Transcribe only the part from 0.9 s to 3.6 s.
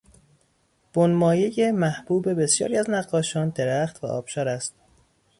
بنمایهی محبوب بسیاری از نقاشان،